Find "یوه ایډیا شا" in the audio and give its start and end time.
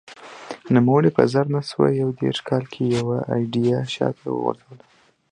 2.97-4.07